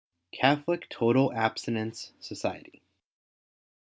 Catholic 0.33 0.89
Total 0.89 1.31
Abstinence 1.31 2.11
Society. 2.21 2.81